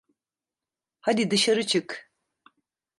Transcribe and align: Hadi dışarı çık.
Hadi 0.99 1.31
dışarı 1.31 1.65
çık. 1.67 2.11